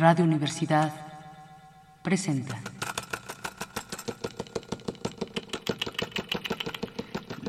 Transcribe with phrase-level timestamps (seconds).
[0.00, 0.90] Radio Universidad
[2.00, 2.58] presenta.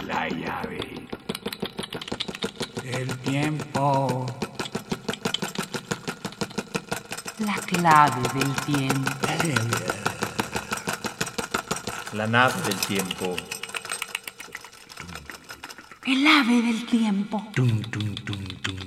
[0.05, 1.07] La llave
[2.83, 4.25] del tiempo.
[7.37, 9.11] La clave del tiempo.
[12.11, 13.60] La nave del tiempo.
[17.53, 18.81] Tum, tum, tum, tum.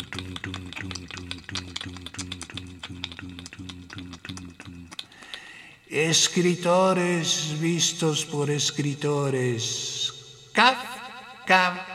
[5.86, 10.12] Escritores vistos por escritores.
[10.52, 11.86] Kafka.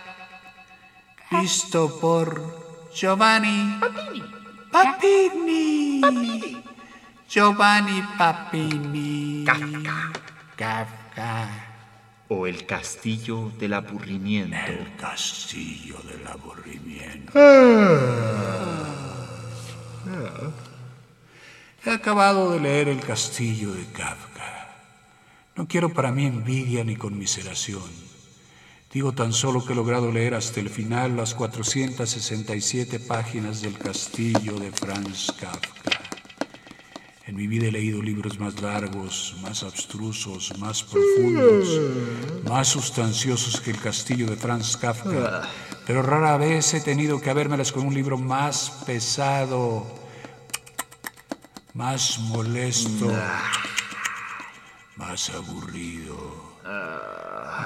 [1.31, 3.77] Visto por Giovanni
[4.71, 5.99] Papini.
[7.27, 9.43] Giovanni Papini.
[9.43, 10.11] Kafka.
[10.55, 11.68] Kafka.
[12.29, 14.55] O el castillo del aburrimiento.
[14.71, 17.31] El castillo del aburrimiento.
[21.85, 24.75] He acabado de leer El castillo de Kafka.
[25.55, 27.81] No quiero para mí envidia ni conmiseración.
[28.93, 34.59] Digo tan solo que he logrado leer hasta el final las 467 páginas del castillo
[34.59, 35.98] de Franz Kafka.
[37.29, 41.79] En mi vida he leído libros más largos, más abstrusos, más profundos,
[42.43, 45.47] más sustanciosos que el castillo de Franz Kafka.
[45.85, 49.85] Pero rara vez he tenido que habérmelas con un libro más pesado,
[51.75, 53.13] más molesto,
[54.95, 56.57] más aburrido,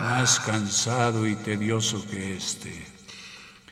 [0.01, 2.92] más cansado y tedioso que este.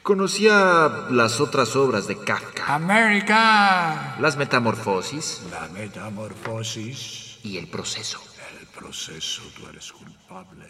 [0.03, 2.73] Conocía las otras obras de Kafka.
[2.73, 4.16] América.
[4.19, 8.19] Las Metamorfosis La metamorfosis, y El Proceso.
[8.59, 10.66] el proceso, tú eres culpable.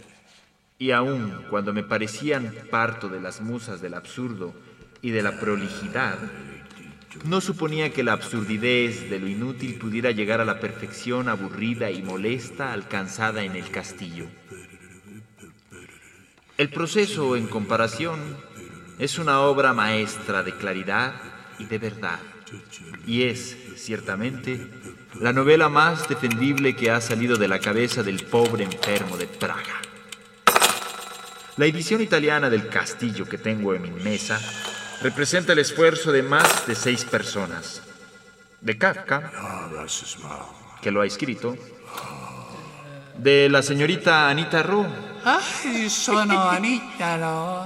[0.77, 4.53] Y aún cuando me parecían parto de las musas del absurdo
[5.01, 6.17] y de la prolijidad,
[7.23, 12.01] no suponía que la absurdidez de lo inútil pudiera llegar a la perfección aburrida y
[12.01, 14.27] molesta alcanzada en el castillo.
[16.57, 18.19] El proceso, en comparación,
[19.01, 21.15] es una obra maestra de claridad
[21.57, 22.19] y de verdad,
[23.07, 24.69] y es, ciertamente,
[25.19, 29.81] la novela más defendible que ha salido de la cabeza del pobre enfermo de Praga.
[31.57, 34.39] La edición italiana del Castillo que tengo en mi mesa
[35.01, 37.81] representa el esfuerzo de más de seis personas.
[38.61, 39.31] De Kafka,
[40.79, 41.57] que lo ha escrito,
[43.17, 45.39] de la señorita Anita Ro, Ah,
[45.87, 47.63] sono Anitalo.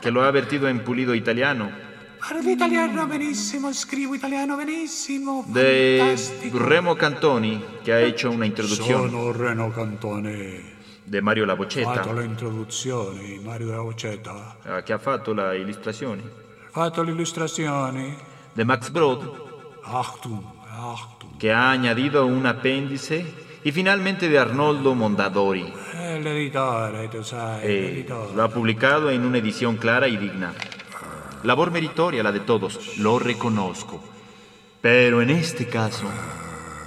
[0.00, 1.84] Che lo ha avvertito in pulito italiano.
[2.18, 5.44] Parlo italiano benissimo, scrivo italiano benissimo.
[5.46, 6.16] De
[6.52, 9.10] Remo Cantoni, che ha fatto una introduzione.
[9.10, 10.74] Sono Reno Cantoni.
[11.04, 11.90] De Mario La Bocetta.
[11.90, 14.56] Ha fatto le introduzioni, Mario La Bocetta.
[14.64, 16.22] Ah, eh, che ha fatto le illustrazioni.
[16.22, 18.16] Ha fatto le illustrazioni.
[18.52, 19.44] De Max Brod.
[19.82, 21.36] Achtung, Achtung.
[21.36, 25.66] Che ha añadido un appendice y finalmente de Arnoldo Mondadori,
[25.98, 28.06] Eh, l'editore, tu sai, Eh,
[28.36, 30.54] lo ha publicado en una edición clara y digna.
[31.42, 34.00] Labor meritoria la de todos, lo reconozco.
[34.80, 36.06] Pero en este caso,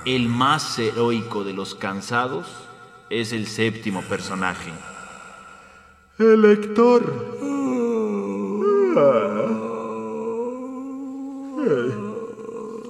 [0.05, 2.45] el más heroico de los cansados
[3.09, 4.71] es el séptimo personaje.
[6.17, 7.03] El lector.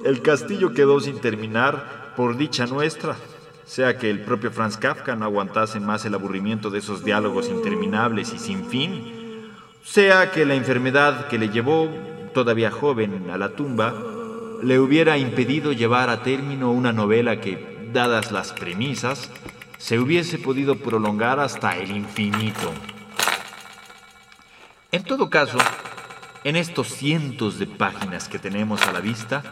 [0.04, 3.16] El castillo quedó sin terminar por dicha nuestra,
[3.64, 8.32] sea que el propio Franz Kafka no aguantase más el aburrimiento de esos diálogos interminables
[8.32, 11.88] y sin fin, sea que la enfermedad que le llevó,
[12.34, 13.94] todavía joven, a la tumba,
[14.62, 19.30] le hubiera impedido llevar a término una novela que, dadas las premisas,
[19.78, 22.72] se hubiese podido prolongar hasta el infinito.
[24.92, 25.58] En todo caso,
[26.44, 29.42] en estos cientos de páginas que tenemos a la vista,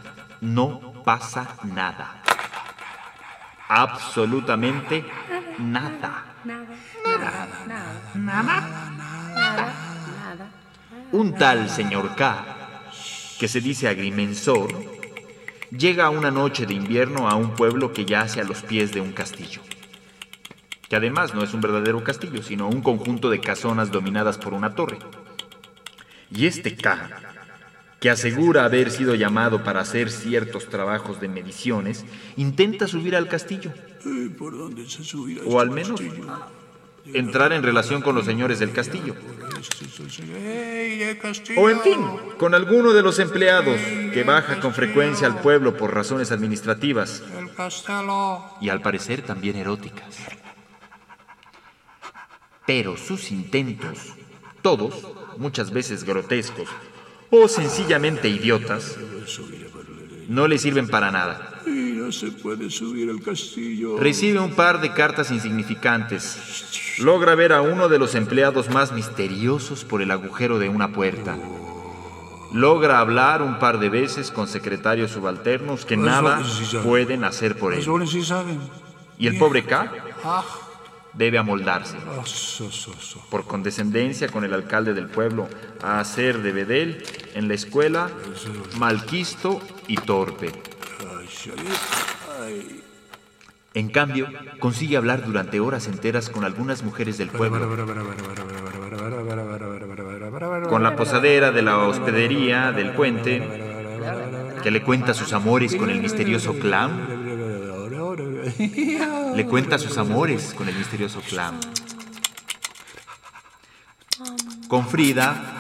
[0.40, 2.17] no pasa nada.
[3.68, 5.04] Absolutamente
[5.58, 6.24] nada.
[11.12, 12.44] Un tal señor K,
[13.38, 14.72] que se dice agrimensor,
[15.70, 19.12] llega una noche de invierno a un pueblo que yace a los pies de un
[19.12, 19.60] castillo.
[20.88, 24.75] Que además no es un verdadero castillo, sino un conjunto de casonas dominadas por una
[24.75, 24.98] torre.
[26.31, 27.27] Y este K,
[28.00, 32.04] que asegura haber sido llamado para hacer ciertos trabajos de mediciones,
[32.36, 33.72] intenta subir al castillo,
[34.38, 36.58] ¿Por dónde se subirá o al este menos castillo?
[37.14, 39.14] entrar en relación con los señores del castillo.
[40.36, 41.60] ¡Ey, el castillo!
[41.60, 41.98] O en fin,
[42.38, 43.80] con alguno de los empleados
[44.12, 47.22] que baja con frecuencia al pueblo por razones administrativas
[48.60, 50.16] y al parecer también eróticas.
[52.66, 53.98] Pero sus intentos,
[54.60, 55.06] todos,
[55.38, 56.68] muchas veces grotescos,
[57.30, 58.96] o sencillamente idiotas,
[60.28, 61.54] no le sirven para nada.
[63.98, 66.96] Recibe un par de cartas insignificantes.
[66.98, 71.36] Logra ver a uno de los empleados más misteriosos por el agujero de una puerta.
[72.52, 76.42] Logra hablar un par de veces con secretarios subalternos que nada
[76.82, 77.84] pueden hacer por él.
[79.19, 79.92] Y el pobre K
[80.24, 80.44] Ah,
[81.19, 81.97] debe amoldarse.
[83.29, 85.49] por condescendencia con el alcalde del pueblo,
[85.82, 87.05] a hacer de Bedel
[87.35, 88.09] en la escuela
[88.79, 90.53] malquisto y torpe.
[93.75, 94.29] En cambio,
[94.61, 97.69] consigue hablar durante horas enteras con algunas mujeres del pueblo,
[100.69, 103.43] con la posadera de la hospedería del puente,
[104.62, 107.27] que le cuenta sus amores con el misterioso clam,
[109.36, 111.58] le cuenta sus amores con el misterioso clam.
[114.68, 115.58] Con Frida,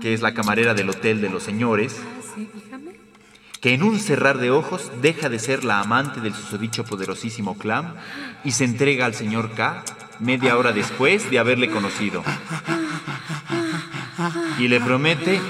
[0.00, 1.96] que es la camarera del hotel de los señores,
[3.60, 7.94] que en un cerrar de ojos deja de ser la amante del susodicho poderosísimo Clam
[8.44, 9.84] y se entrega al señor K
[10.20, 12.22] media hora después de haberle conocido.
[14.58, 15.40] Y le promete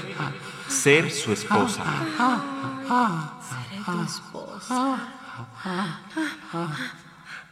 [0.67, 1.83] ser su esposa.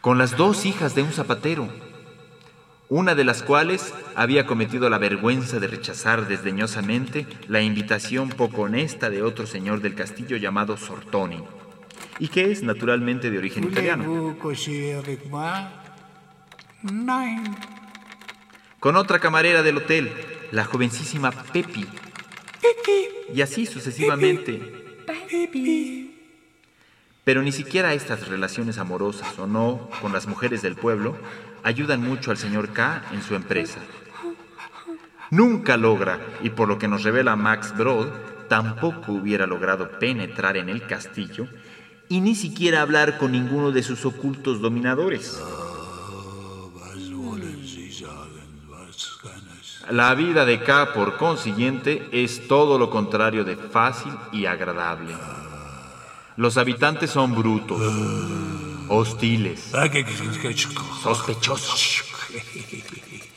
[0.02, 1.68] Con las dos hijas de un zapatero,
[2.90, 9.10] una de las cuales había cometido la vergüenza de rechazar desdeñosamente la invitación poco honesta
[9.10, 11.44] de otro señor del castillo llamado Sortoni,
[12.20, 14.38] y que es naturalmente de origen italiano.
[18.80, 20.12] Con otra camarera del hotel,
[20.52, 21.86] la jovencísima Pepi.
[23.34, 24.96] Y así sucesivamente.
[27.28, 31.18] Pero ni siquiera estas relaciones amorosas o no con las mujeres del pueblo
[31.62, 33.82] ayudan mucho al señor K en su empresa.
[35.30, 38.08] Nunca logra, y por lo que nos revela Max Brod,
[38.48, 41.50] tampoco hubiera logrado penetrar en el castillo
[42.08, 45.38] y ni siquiera hablar con ninguno de sus ocultos dominadores.
[49.90, 55.14] La vida de K, por consiguiente, es todo lo contrario de fácil y agradable.
[56.38, 57.82] Los habitantes son brutos,
[58.90, 59.90] hostiles, Ah,
[61.02, 62.04] sospechosos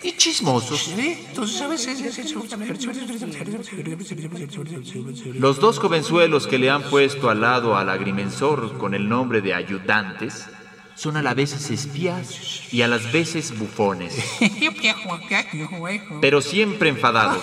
[0.02, 0.91] y chismosos.
[5.35, 9.55] Los dos jovenzuelos que le han puesto al lado al agrimensor con el nombre de
[9.55, 10.46] ayudantes
[10.94, 14.14] son a la vez espías y a las veces bufones,
[16.20, 17.43] pero siempre enfadados.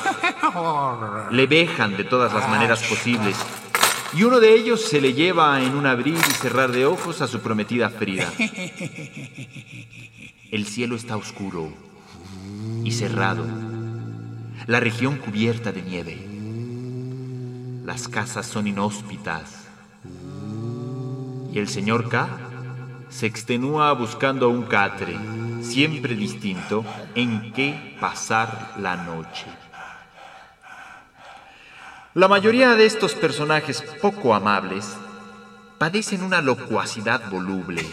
[1.31, 3.36] Le vejan de todas las maneras posibles.
[4.13, 7.27] Y uno de ellos se le lleva en un abrir y cerrar de ojos a
[7.27, 8.31] su prometida Frida.
[10.51, 11.74] El cielo está oscuro
[12.83, 13.45] y cerrado.
[14.65, 16.18] La región cubierta de nieve.
[17.86, 19.68] Las casas son inhóspitas.
[21.53, 22.30] Y el señor K
[23.10, 25.18] se extenúa buscando un catre,
[25.62, 29.45] siempre distinto, en que pasar la noche.
[32.18, 34.88] La mayoría de estos personajes poco amables
[35.78, 37.86] padecen una locuacidad voluble.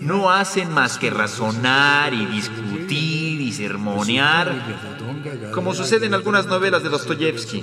[0.00, 4.80] No hacen más que razonar y discutir y sermonear,
[5.52, 7.62] como sucede en algunas novelas de Dostoyevsky.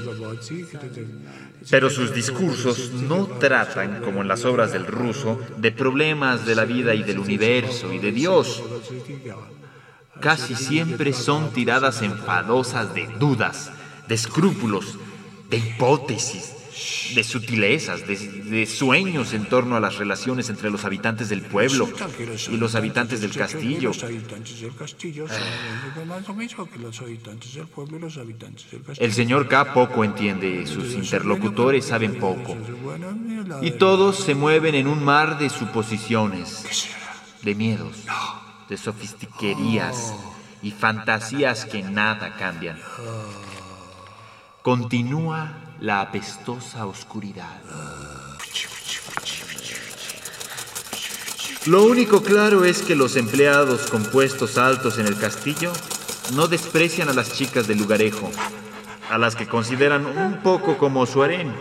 [1.71, 6.65] Pero sus discursos no tratan, como en las obras del ruso, de problemas de la
[6.65, 8.61] vida y del universo y de Dios.
[10.19, 13.71] Casi siempre son tiradas enfadosas de dudas,
[14.07, 14.99] de escrúpulos,
[15.49, 16.53] de hipótesis,
[17.15, 21.87] de sutilezas, de, de sueños en torno a las relaciones entre habitantes del pueblo
[22.51, 23.89] y habitantes del castillo.
[23.89, 24.71] Los habitantes del
[27.67, 29.05] pueblo y los habitantes del castillo.
[29.05, 32.57] El señor K poco entiende, sus interlocutores saben poco.
[33.61, 36.89] Y todos se mueven en un mar de suposiciones,
[37.41, 38.03] de miedos,
[38.67, 40.13] de sofistiquerías
[40.61, 42.77] y fantasías que nada cambian.
[44.65, 47.61] Continúa la apestosa oscuridad.
[51.67, 55.71] Lo único claro es que los empleados con puestos altos en el castillo
[56.33, 58.31] no desprecian a las chicas del lugarejo,
[59.11, 61.53] a las que consideran un poco como su harén,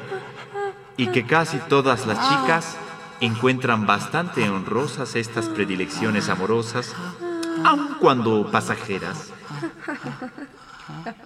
[0.96, 2.78] y que casi todas las chicas
[3.20, 6.94] encuentran bastante honrosas estas predilecciones amorosas,
[7.66, 9.30] aun cuando pasajeras.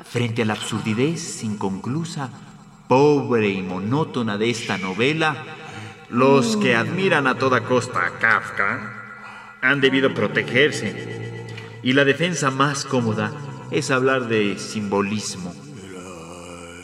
[0.04, 2.30] Frente a la absurdidez inconclusa,
[2.88, 5.44] pobre y monótona de esta novela,
[6.10, 11.42] los que admiran a toda costa a Kafka han debido protegerse.
[11.82, 13.32] Y la defensa más cómoda
[13.70, 15.54] es hablar de simbolismo.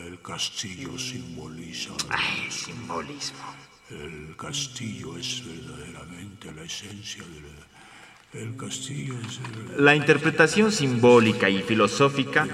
[0.07, 1.93] El castillo simboliza.
[2.11, 3.39] Ay, simbolismo.
[3.91, 7.74] El castillo es verdaderamente la esencia del...
[8.35, 9.39] El castillo es
[9.77, 9.85] el...
[9.85, 12.49] La interpretación simbólica y filosófica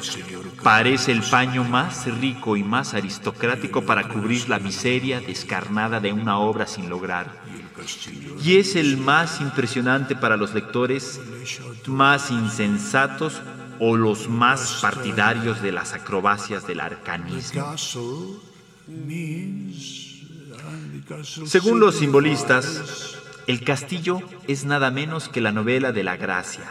[0.63, 6.39] parece el paño más rico y más aristocrático para cubrir la miseria descarnada de una
[6.39, 7.41] obra sin lograr.
[8.45, 11.21] Y es el más impresionante para los lectores
[11.87, 13.41] más insensatos
[13.79, 17.75] o los más partidarios de las acrobacias del arcanismo.
[21.47, 26.65] Según los simbolistas, el castillo es nada menos que la novela de la gracia,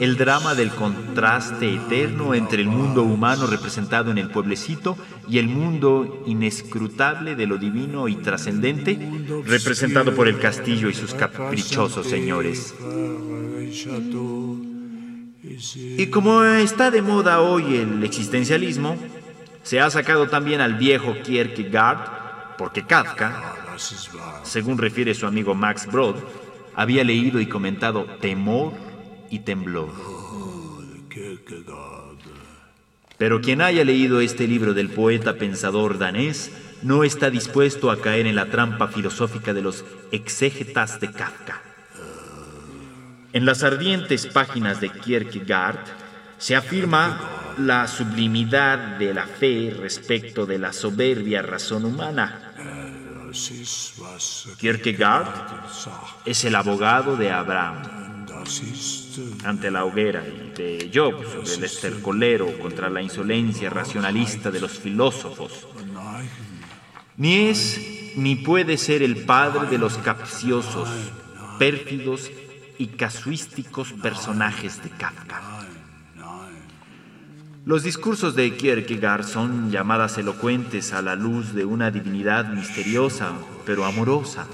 [0.00, 4.96] el drama del contraste eterno entre el mundo humano representado en el pueblecito
[5.28, 8.98] y el mundo inescrutable de lo divino y trascendente
[9.44, 12.74] representado por el castillo y sus caprichosos señores.
[15.96, 18.96] Y como está de moda hoy el existencialismo,
[19.62, 23.63] se ha sacado también al viejo Kierkegaard, porque Kafka,
[24.42, 26.16] según refiere su amigo Max Brod,
[26.74, 28.72] había leído y comentado temor
[29.30, 29.90] y temblor.
[33.18, 36.50] Pero quien haya leído este libro del poeta pensador danés
[36.82, 41.62] no está dispuesto a caer en la trampa filosófica de los exégetas de Kafka.
[43.32, 45.78] En las ardientes páginas de Kierkegaard
[46.38, 47.18] se afirma
[47.58, 53.03] la sublimidad de la fe respecto de la soberbia razón humana.
[54.58, 55.28] Kierkegaard
[56.24, 57.82] es el abogado de Abraham
[59.44, 64.72] ante la hoguera y de Job sobre el estercolero contra la insolencia racionalista de los
[64.72, 65.66] filósofos.
[67.16, 67.80] Ni es
[68.16, 70.88] ni puede ser el padre de los capciosos,
[71.58, 72.30] pérfidos
[72.78, 75.63] y casuísticos personajes de Kafka.
[77.66, 83.32] Los discursos de Kierkegaard son llamadas elocuentes a la luz de una divinidad misteriosa,
[83.64, 84.46] pero amorosa.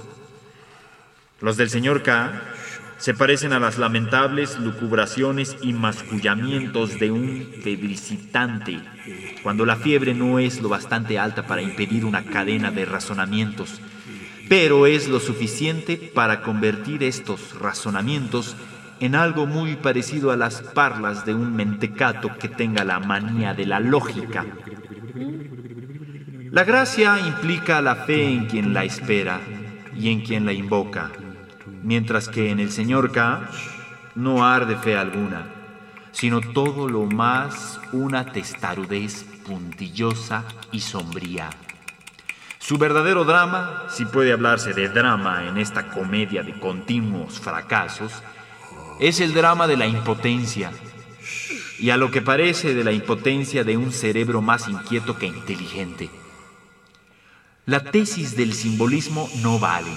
[1.40, 2.40] Los del señor K
[2.98, 8.80] se parecen a las lamentables lucubraciones y mascullamientos de un febricitante,
[9.42, 13.80] cuando la fiebre no es lo bastante alta para impedir una cadena de razonamientos
[14.50, 18.56] pero es lo suficiente para convertir estos razonamientos
[19.00, 23.66] en algo muy parecido a las parlas de un mentecato que tenga la manía de
[23.66, 24.44] la lógica.
[26.50, 29.40] La gracia implica la fe en quien la espera
[29.96, 31.10] y en quien la invoca,
[31.82, 33.48] mientras que en el Señor K
[34.14, 35.46] no arde fe alguna,
[36.12, 41.50] sino todo lo más una testarudez puntillosa y sombría.
[42.58, 48.12] Su verdadero drama, si puede hablarse de drama en esta comedia de continuos fracasos,
[49.00, 50.72] es el drama de la impotencia,
[51.78, 56.10] y a lo que parece de la impotencia de un cerebro más inquieto que inteligente.
[57.64, 59.90] La tesis del simbolismo no vale.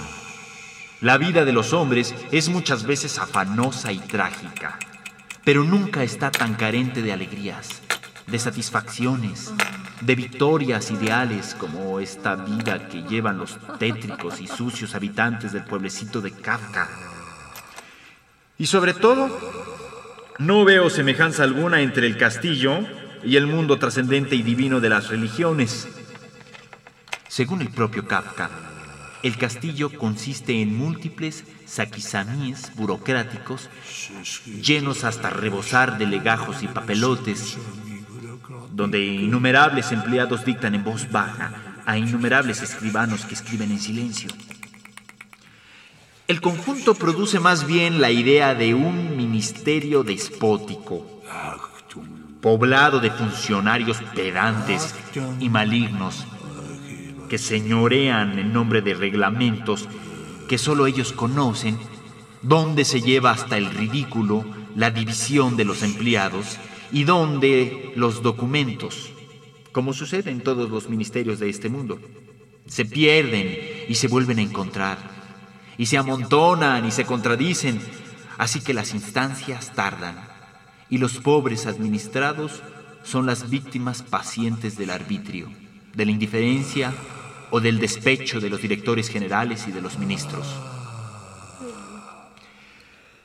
[1.02, 4.78] La vida de los hombres es muchas veces afanosa y trágica,
[5.44, 7.82] pero nunca está tan carente de alegrías,
[8.26, 9.52] de satisfacciones,
[10.00, 16.22] de victorias ideales como esta vida que llevan los tétricos y sucios habitantes del pueblecito
[16.22, 17.13] de Kafka.
[18.58, 19.28] Y sobre todo,
[20.38, 22.80] no veo semejanza alguna entre el castillo
[23.24, 25.88] y el mundo trascendente y divino de las religiones.
[27.28, 28.50] Según el propio Kafka,
[29.22, 33.70] el castillo consiste en múltiples saquisamíes burocráticos
[34.62, 37.56] llenos hasta rebosar de legajos y papelotes
[38.70, 41.52] donde innumerables empleados dictan en voz baja
[41.86, 44.28] a innumerables escribanos que escriben en silencio.
[46.26, 51.20] El conjunto produce más bien la idea de un ministerio despótico,
[52.40, 54.94] poblado de funcionarios pedantes
[55.38, 56.24] y malignos
[57.28, 59.86] que señorean en nombre de reglamentos
[60.48, 61.78] que solo ellos conocen,
[62.40, 66.58] donde se lleva hasta el ridículo la división de los empleados
[66.90, 69.10] y donde los documentos,
[69.72, 72.00] como sucede en todos los ministerios de este mundo,
[72.66, 75.13] se pierden y se vuelven a encontrar,
[75.78, 77.80] y se amontonan y se contradicen,
[78.38, 80.16] así que las instancias tardan,
[80.90, 82.62] y los pobres administrados
[83.02, 85.50] son las víctimas pacientes del arbitrio,
[85.94, 86.92] de la indiferencia
[87.50, 90.46] o del despecho de los directores generales y de los ministros.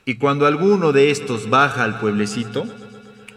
[0.04, 2.64] Y cuando alguno de estos baja al pueblecito,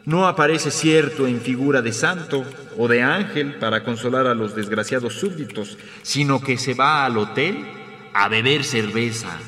[0.05, 2.45] no aparece cierto en figura de santo
[2.77, 7.65] o de ángel para consolar a los desgraciados súbditos, sino que se va al hotel
[8.13, 9.39] a beber cerveza,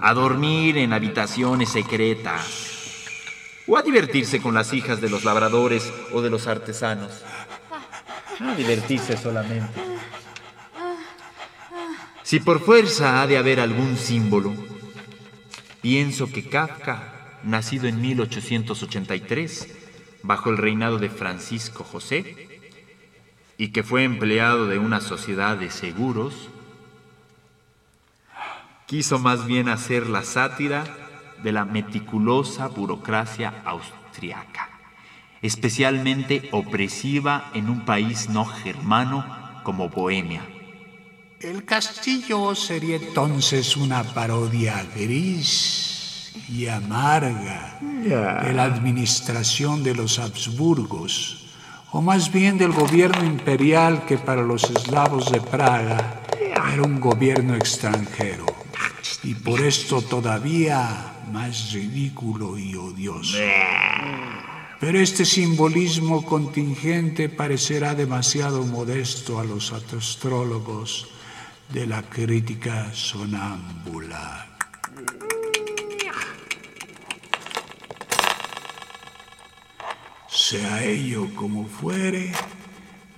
[0.00, 2.72] a dormir en habitaciones secretas
[3.66, 7.22] o a divertirse con las hijas de los labradores o de los artesanos.
[8.40, 9.80] A divertirse solamente.
[12.22, 14.54] Si por fuerza ha de haber algún símbolo,
[15.80, 19.68] pienso que Kafka, nacido en 1883,
[20.22, 22.48] bajo el reinado de Francisco José,
[23.58, 26.48] y que fue empleado de una sociedad de seguros,
[28.86, 30.84] quiso más bien hacer la sátira
[31.42, 34.68] de la meticulosa burocracia austriaca,
[35.40, 39.24] especialmente opresiva en un país no germano
[39.64, 40.42] como Bohemia.
[41.40, 51.46] El castillo sería entonces una parodia gris y amarga de la administración de los Habsburgos
[51.90, 56.22] o más bien del gobierno imperial que para los eslavos de Praga
[56.72, 58.46] era un gobierno extranjero,
[59.24, 63.38] y por esto todavía más ridículo y odioso.
[64.80, 71.08] Pero este simbolismo contingente parecerá demasiado modesto a los astrólogos
[71.68, 74.48] de la crítica sonámbula.
[80.28, 82.32] Sea ello como fuere,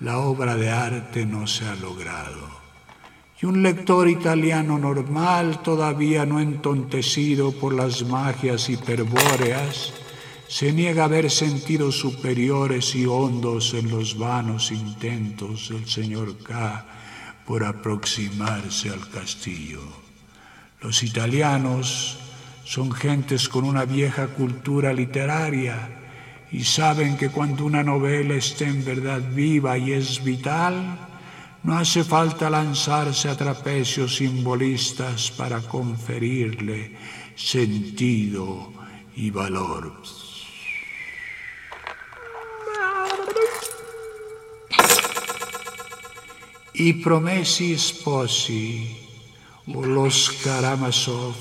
[0.00, 2.63] la obra de arte no se ha logrado.
[3.40, 9.92] Y un lector italiano normal, todavía no entontecido por las magias hiperbóreas,
[10.48, 16.86] se niega a ver sentidos superiores y hondos en los vanos intentos del señor K
[17.44, 19.82] por aproximarse al castillo.
[20.80, 22.18] Los italianos
[22.64, 26.00] son gentes con una vieja cultura literaria,
[26.52, 31.13] y saben que cuando una novela está en verdad viva y es vital,
[31.64, 36.92] no hace falta lanzarse a trapecios simbolistas para conferirle
[37.34, 38.70] sentido
[39.16, 39.94] y valor.
[46.74, 48.98] Y Promesi Sposi,
[49.72, 51.34] o los Karamazov,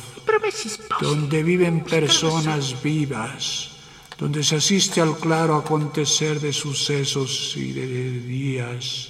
[1.01, 3.71] donde viven personas vivas,
[4.17, 9.09] donde se asiste al claro acontecer de sucesos y de días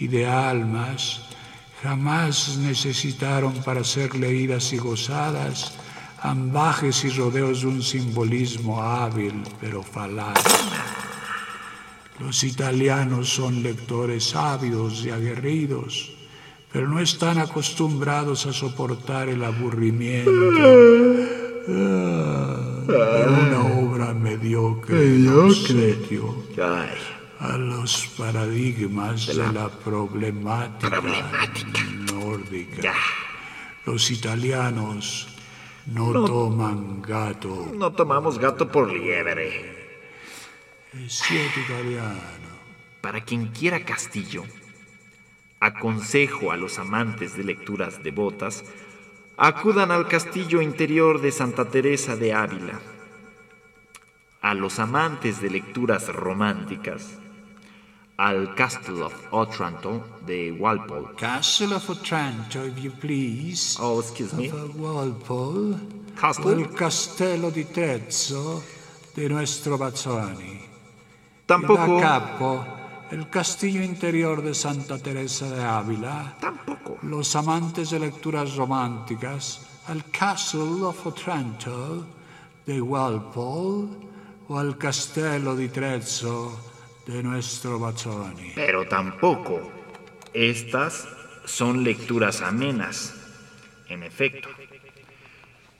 [0.00, 1.20] y de almas,
[1.82, 5.74] jamás necesitaron para ser leídas y gozadas
[6.22, 10.38] ambajes y rodeos de un simbolismo hábil pero falaz.
[12.18, 16.12] Los italianos son lectores ávidos y aguerridos,
[16.70, 21.70] pero no están acostumbrados a soportar el aburrimiento de
[23.26, 25.96] una obra mediocre, mediocre.
[27.40, 31.02] A los paradigmas de la, problemática,
[32.12, 32.94] nórdica.
[33.86, 35.28] Los italianos
[35.86, 37.72] no, toman gato.
[37.74, 39.78] No tomamos gato por liebre.
[40.92, 42.50] Es italiano.
[43.00, 44.44] Para quien quiera castillo,
[45.60, 48.64] aconsejo a los amantes de lecturas devotas
[49.38, 52.78] acudan al castillo interior de Santa Teresa de Ávila.
[54.42, 57.18] A los amantes de lecturas románticas,
[58.20, 61.14] al Castle of Otranto de Walpole.
[61.16, 63.78] Castle of Otranto, if you please.
[63.80, 64.50] Oh, excuse me.
[64.50, 65.78] Of Walpole.
[66.14, 66.52] Castle?
[66.52, 68.62] El Castello di Trezzo
[69.14, 70.60] de nuestro Bazzoni.
[71.46, 71.98] Tampoco.
[71.98, 72.66] Da capo,
[73.10, 76.36] el castillo interior de Santa Teresa de Ávila.
[76.38, 76.98] Tampoco.
[77.00, 82.06] Los amantes de lecturas románticas, al Castle of Otranto
[82.66, 83.88] de Walpole
[84.46, 86.69] o al Castello di Trezzo
[87.06, 88.52] de nuestro Bazzoni.
[88.54, 89.72] Pero tampoco.
[90.32, 91.08] Estas
[91.44, 93.14] son lecturas amenas,
[93.88, 94.48] en efecto.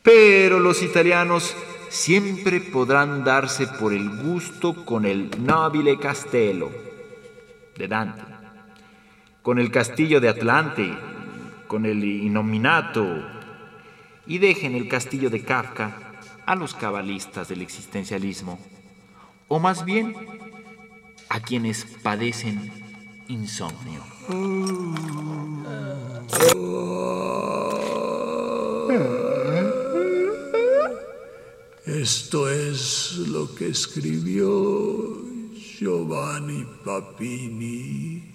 [0.03, 1.55] Pero los italianos
[1.89, 6.71] siempre podrán darse por el gusto con el Nobile Castello
[7.77, 8.23] de Dante,
[9.43, 10.93] con el castillo de Atlante,
[11.67, 13.07] con el Innominato,
[14.27, 16.13] y dejen el castillo de Kafka
[16.47, 18.59] a los cabalistas del existencialismo,
[19.49, 20.15] o más bien
[21.31, 22.71] a quienes padecen
[23.29, 24.05] insomnio.
[31.87, 35.23] Esto es lo que escribió
[35.55, 38.35] Giovanni Papini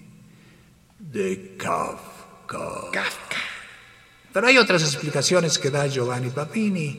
[0.98, 2.90] de Kafka.
[2.92, 3.36] Kafka.
[4.32, 6.98] Pero hay otras explicaciones que da Giovanni Papini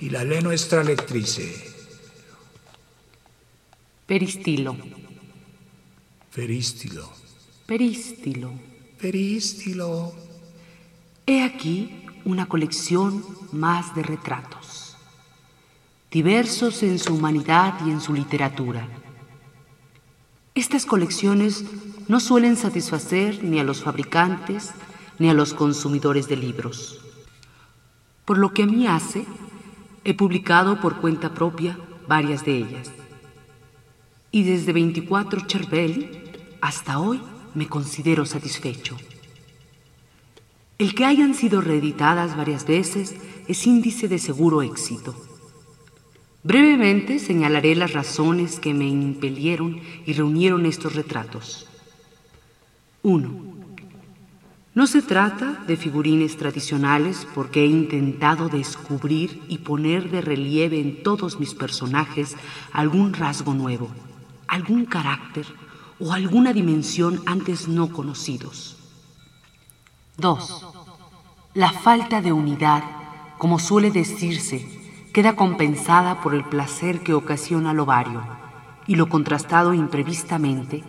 [0.00, 1.52] y la lee nuestra lectrice.
[4.06, 4.76] Peristilo.
[6.38, 7.10] Peristilo.
[7.66, 8.52] Peristilo.
[9.00, 10.12] Peristilo.
[11.26, 14.96] He aquí una colección más de retratos,
[16.12, 18.88] diversos en su humanidad y en su literatura.
[20.54, 21.64] Estas colecciones
[22.06, 24.70] no suelen satisfacer ni a los fabricantes,
[25.18, 27.00] ni a los consumidores de libros.
[28.24, 29.26] Por lo que a mí hace,
[30.04, 32.92] he publicado por cuenta propia varias de ellas.
[34.30, 36.27] Y desde 24 Cervelli
[36.60, 37.20] hasta hoy
[37.54, 38.96] me considero satisfecho.
[40.78, 43.16] El que hayan sido reeditadas varias veces
[43.48, 45.16] es índice de seguro éxito.
[46.44, 51.66] Brevemente señalaré las razones que me impelieron y reunieron estos retratos.
[53.02, 53.28] 1.
[54.74, 61.02] No se trata de figurines tradicionales porque he intentado descubrir y poner de relieve en
[61.02, 62.36] todos mis personajes
[62.72, 63.90] algún rasgo nuevo,
[64.46, 65.46] algún carácter
[66.00, 68.76] o alguna dimensión antes no conocidos.
[70.16, 70.66] 2.
[71.54, 72.84] La falta de unidad,
[73.38, 74.66] como suele decirse,
[75.12, 78.22] queda compensada por el placer que ocasiona el ovario
[78.86, 80.84] y lo contrastado imprevistamente,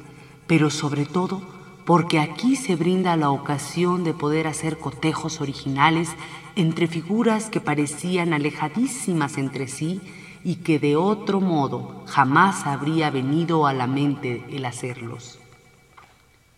[0.47, 1.41] pero sobre todo
[1.85, 6.09] porque aquí se brinda la ocasión de poder hacer cotejos originales
[6.55, 10.01] entre figuras que parecían alejadísimas entre sí
[10.43, 15.39] y que de otro modo jamás habría venido a la mente el hacerlos.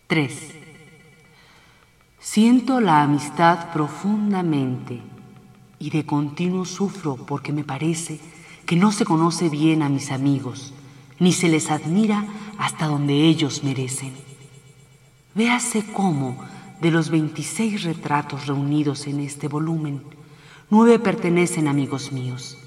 [0.06, 0.54] 3.
[2.18, 5.00] Siento la amistad profundamente
[5.78, 8.20] y de continuo sufro porque me parece
[8.66, 10.72] que no se conoce bien a mis amigos,
[11.18, 12.24] ni se les admira
[12.58, 14.12] hasta donde ellos merecen.
[15.34, 16.36] Véase cómo,
[16.80, 20.02] de los 26 retratos reunidos en este volumen,
[20.70, 22.58] nueve pertenecen amigos míos,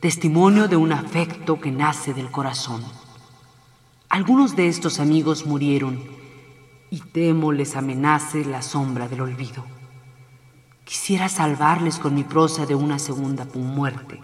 [0.00, 2.84] testimonio de un afecto que nace del corazón.
[4.10, 6.04] Algunos de estos amigos murieron
[6.90, 9.64] y temo les amenace la sombra del olvido.
[10.84, 14.20] Quisiera salvarles con mi prosa de una segunda muerte,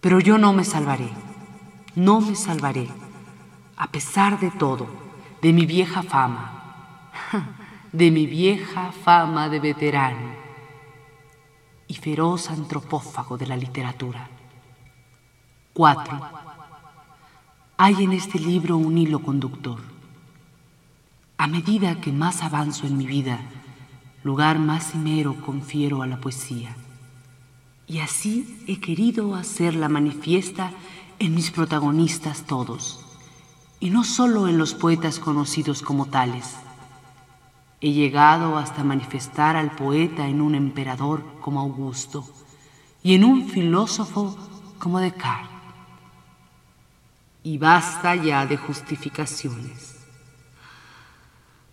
[0.00, 1.10] pero yo no me salvaré,
[1.94, 2.88] no me salvaré,
[3.76, 4.86] a pesar de todo,
[5.42, 7.12] de mi vieja fama,
[7.92, 10.34] de mi vieja fama de veterano
[11.86, 14.30] y feroz antropófago de la literatura.
[15.76, 16.20] 4.
[17.76, 19.78] Hay en este libro un hilo conductor
[21.36, 23.40] a medida que más avanzo en mi vida,
[24.24, 26.74] lugar más cimero confiero a la poesía.
[27.86, 30.72] Y así he querido hacerla manifiesta
[31.18, 33.04] en mis protagonistas todos,
[33.78, 36.56] y no solo en los poetas conocidos como tales.
[37.82, 42.24] He llegado hasta manifestar al poeta en un emperador como Augusto
[43.02, 44.34] y en un filósofo
[44.78, 45.55] como Descartes.
[47.46, 49.94] Y basta ya de justificaciones.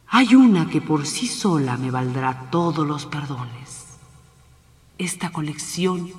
[0.06, 3.98] Hay una que por sí sola me valdrá todos los perdones.
[5.00, 6.12] Esta colección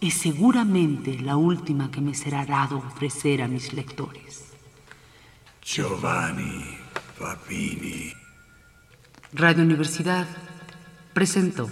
[0.00, 4.44] es seguramente la última que me será dado ofrecer a mis lectores.
[5.60, 6.78] Giovanni
[7.18, 8.12] Papini.
[9.32, 10.28] Radio Universidad
[11.12, 11.68] presentó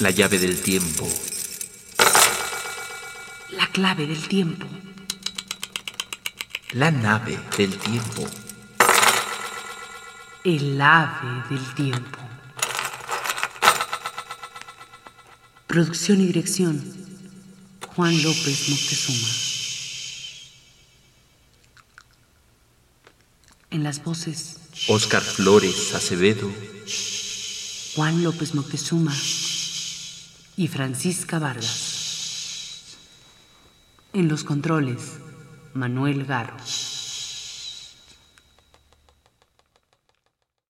[0.00, 1.08] La llave del tiempo.
[3.72, 4.66] La clave del tiempo.
[6.72, 8.28] La nave del tiempo.
[10.44, 12.18] El ave del tiempo.
[15.66, 16.84] Producción y dirección.
[17.96, 19.28] Juan López Moctezuma.
[23.70, 24.58] En las voces.
[24.88, 26.52] Oscar Flores Acevedo.
[27.94, 29.16] Juan López Moctezuma
[30.58, 31.91] y Francisca Vargas.
[34.14, 35.18] En los controles.
[35.72, 36.81] Manuel Garros.